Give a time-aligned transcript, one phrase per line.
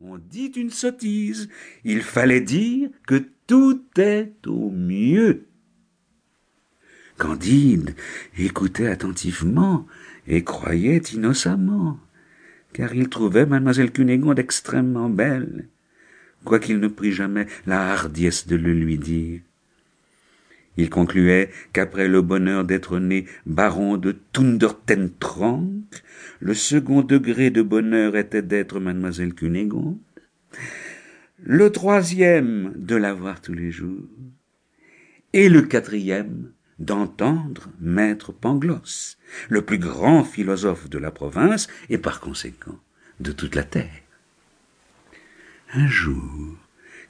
[0.00, 1.48] on dit une sottise.
[1.84, 5.46] Il fallait dire que tout est au mieux.
[7.18, 7.94] Candide
[8.36, 9.86] écoutait attentivement
[10.26, 11.98] et croyait innocemment,
[12.72, 15.68] car il trouvait mademoiselle Cunégonde extrêmement belle,
[16.44, 19.40] quoiqu'il ne prit jamais la hardiesse de le lui dire.
[20.76, 25.84] Il concluait qu'après le bonheur d'être né baron de Thundertentrank,
[26.40, 29.98] le second degré de bonheur était d'être mademoiselle Cunégonde,
[31.42, 34.08] le troisième de la voir tous les jours,
[35.32, 39.18] et le quatrième d'entendre maître Pangloss,
[39.48, 42.78] le plus grand philosophe de la province et par conséquent
[43.20, 44.02] de toute la terre.
[45.72, 46.56] Un jour,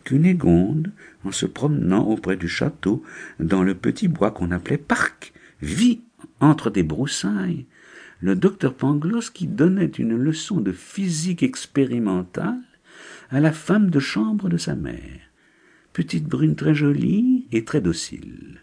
[0.07, 0.93] Cunégonde,
[1.25, 3.03] en se promenant auprès du château,
[3.41, 6.01] dans le petit bois qu'on appelait parc, vit
[6.41, 7.67] entre des broussailles
[8.21, 12.63] le docteur Pangloss qui donnait une leçon de physique expérimentale
[13.31, 15.21] à la femme de chambre de sa mère,
[15.93, 18.61] petite brune très jolie et très docile.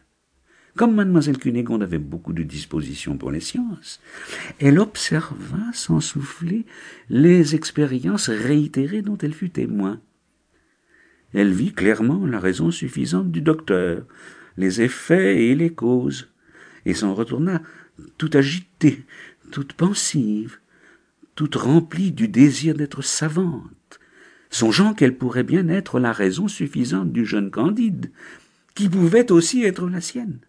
[0.75, 3.99] Comme mademoiselle Cunégonde avait beaucoup de disposition pour les sciences,
[4.59, 6.65] elle observa sans souffler
[7.09, 10.01] les expériences réitérées dont elle fut témoin.
[11.33, 14.03] Elle vit clairement la raison suffisante du docteur,
[14.57, 16.29] les effets et les causes,
[16.85, 17.61] et s'en retourna
[18.17, 19.03] tout agitée,
[19.51, 20.59] toute pensive,
[21.35, 23.99] toute remplie du désir d'être savante,
[24.49, 28.11] songeant qu'elle pourrait bien être la raison suffisante du jeune Candide,
[28.75, 30.39] qui pouvait aussi être la sienne.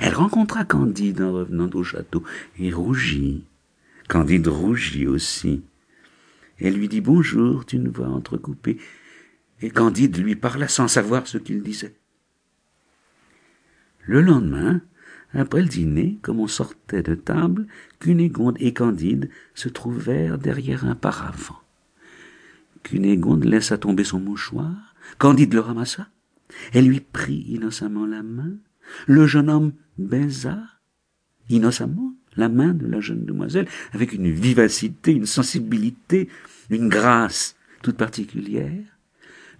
[0.00, 2.22] Elle rencontra Candide en revenant au château
[2.58, 3.44] et rougit.
[4.08, 5.62] Candide rougit aussi.
[6.58, 8.78] Elle lui dit bonjour d'une voix entrecoupée
[9.60, 11.96] et Candide lui parla sans savoir ce qu'il disait.
[14.04, 14.80] Le lendemain,
[15.34, 17.66] après le dîner, comme on sortait de table,
[17.98, 21.60] Cunégonde et Candide se trouvèrent derrière un paravent.
[22.82, 26.08] Cunégonde laissa tomber son mouchoir, Candide le ramassa,
[26.72, 28.52] elle lui prit innocemment la main,
[29.06, 30.62] le jeune homme baisa
[31.50, 36.28] innocemment la main de la jeune demoiselle avec une vivacité, une sensibilité,
[36.70, 38.97] une grâce toute particulière.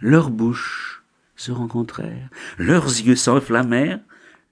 [0.00, 1.02] Leurs bouches
[1.34, 4.00] se rencontrèrent, leurs yeux s'enflammèrent,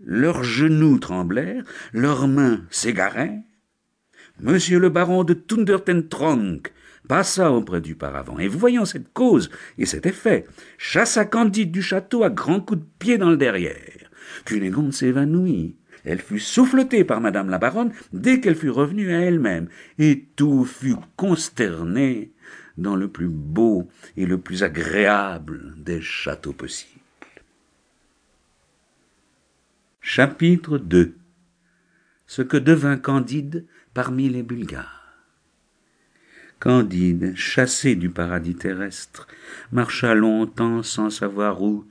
[0.04, 1.62] leurs genoux tremblèrent,
[1.92, 3.42] leurs mains s'égarèrent.
[4.40, 6.72] Monsieur le baron de Thundertentronk
[7.08, 10.46] passa auprès du paravent, et voyant cette cause et cet effet,
[10.78, 14.10] chassa Candide du château à grands coups de pied dans le derrière.
[14.44, 15.76] Cunégonde s'évanouit.
[16.04, 19.68] Elle fut souffletée par madame la baronne dès qu'elle fut revenue à elle-même,
[19.98, 22.32] et tout fut consterné
[22.78, 27.00] dans le plus beau et le plus agréable des châteaux possibles.
[30.00, 31.14] Chapitre 2
[32.26, 34.96] Ce que devint Candide parmi les Bulgares.
[36.58, 39.26] Candide, chassé du paradis terrestre,
[39.72, 41.84] marcha longtemps sans savoir où,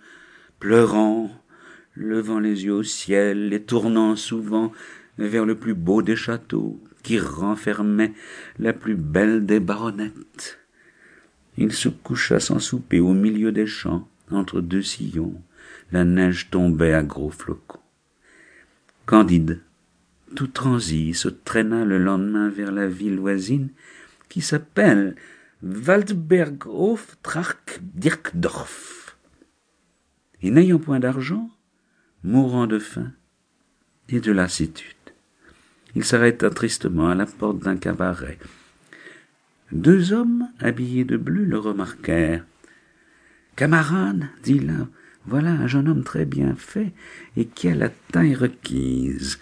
[0.59, 1.29] pleurant,
[1.95, 4.71] levant les yeux au ciel et tournant souvent
[5.17, 8.13] vers le plus beau des châteaux qui renfermait
[8.59, 10.64] la plus belle des baronnettes.
[11.57, 15.41] Il se coucha sans souper au milieu des champs, entre deux sillons.
[15.91, 17.79] La neige tombait à gros flocons.
[19.05, 19.61] Candide,
[20.35, 23.69] tout transi, se traîna le lendemain vers la ville voisine
[24.29, 25.15] qui s'appelle
[25.63, 29.17] Waldberghof Trach Dirkdorf.
[30.41, 31.49] Et n'ayant point d'argent,
[32.23, 33.11] mourant de faim
[34.09, 34.93] et de lassitude,
[35.95, 38.37] il s'arrêta tristement à la porte d'un cabaret
[39.75, 42.45] deux hommes habillés de bleu le remarquèrent.
[43.55, 44.89] Camarade, dit l'un,
[45.27, 46.93] voilà un jeune homme très bien fait
[47.35, 49.39] et qui a la taille requise.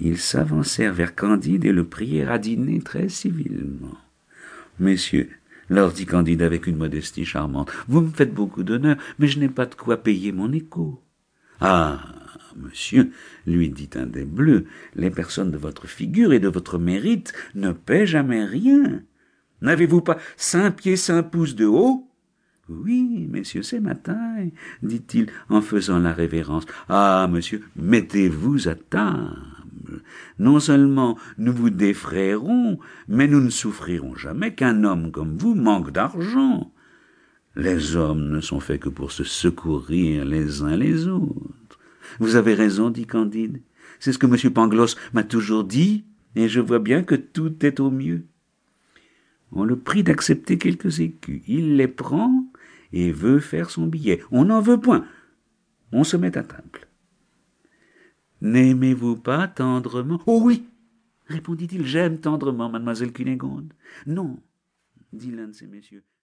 [0.00, 3.98] Ils s'avancèrent vers Candide et le prièrent à dîner très civilement.
[4.80, 5.30] Messieurs,
[5.68, 9.48] leur dit Candide avec une modestie charmante, vous me faites beaucoup d'honneur, mais je n'ai
[9.48, 11.02] pas de quoi payer mon écho.
[11.60, 12.00] Ah,
[12.56, 13.10] monsieur,
[13.46, 17.72] lui dit un des bleus, les personnes de votre figure et de votre mérite ne
[17.72, 19.02] paient jamais rien.
[19.62, 22.08] N'avez-vous pas cinq pieds cinq pouces de haut?
[22.68, 24.52] Oui, messieurs, c'est ma taille,
[24.82, 26.64] dit-il en faisant la révérence.
[26.88, 30.02] Ah, monsieur, mettez-vous à table.
[30.38, 35.90] Non seulement nous vous défrayerons, mais nous ne souffrirons jamais qu'un homme comme vous manque
[35.90, 36.72] d'argent.
[37.54, 41.78] Les hommes ne sont faits que pour se secourir les uns les autres.
[42.18, 43.60] Vous avez raison, dit Candide.
[44.00, 44.52] C'est ce que M.
[44.52, 46.04] Pangloss m'a toujours dit,
[46.34, 48.26] et je vois bien que tout est au mieux.
[49.54, 51.42] On le prie d'accepter quelques écus.
[51.46, 52.44] Il les prend
[52.92, 54.22] et veut faire son billet.
[54.30, 55.06] On n'en veut point.
[55.92, 56.88] On se met à table.
[58.40, 60.20] N'aimez-vous pas tendrement?
[60.26, 60.64] Oh oui
[61.26, 63.72] répondit-il, j'aime tendrement mademoiselle Cunégonde.
[64.06, 64.40] Non,
[65.12, 66.04] dit l'un de ces messieurs.